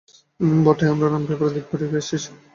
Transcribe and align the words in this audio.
বটে, 0.63 0.85
আমরা 0.93 1.07
রাম 1.07 1.23
পেপার 1.27 1.49
দ্বীপ 1.53 1.65
পেরিয়ে 1.69 1.99
এসেছি। 2.01 2.29